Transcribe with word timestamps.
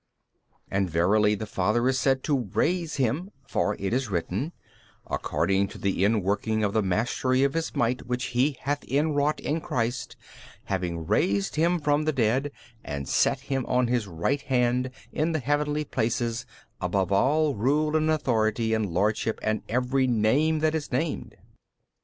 B. 0.49 0.55
And 0.71 0.89
verily 0.89 1.35
the 1.35 1.45
Father 1.45 1.87
is 1.87 1.99
said 1.99 2.23
to 2.23 2.49
raise 2.55 2.95
Him, 2.95 3.29
for 3.47 3.75
it 3.75 3.93
is 3.93 4.09
written, 4.09 4.51
According 5.05 5.67
to 5.67 5.77
the 5.77 6.01
inworking 6.03 6.63
of 6.65 6.73
the 6.73 6.81
mastery 6.81 7.43
of 7.43 7.53
His 7.53 7.75
might 7.75 8.07
which 8.07 8.23
He 8.33 8.57
hath 8.61 8.83
inwrought 8.85 9.37
65 9.37 9.53
in 9.57 9.61
Christ, 9.61 10.15
having 10.63 11.05
raised 11.05 11.55
Him 11.55 11.79
from 11.79 12.05
the 12.05 12.13
dead 12.13 12.51
and 12.83 13.07
set 13.07 13.41
Him 13.41 13.63
on 13.67 13.89
His 13.89 14.07
Right 14.07 14.41
Hand 14.41 14.89
in 15.11 15.33
the 15.33 15.39
|306 15.41 15.43
heavenly 15.43 15.85
places 15.85 16.47
above 16.81 17.11
all 17.11 17.53
rule 17.53 17.95
and 17.95 18.09
authority 18.09 18.73
and 18.73 18.89
lordship 18.89 19.39
and 19.43 19.61
every 19.69 20.07
name 20.07 20.61
that 20.61 20.73
is 20.73 20.91
named. 20.91 21.35